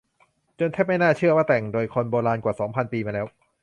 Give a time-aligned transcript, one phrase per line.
[0.59, 3.27] จนแทบไม่น่าเชื่อว่าแต่งโดยคนโบราณกว่าสองพันปีมาแล้ว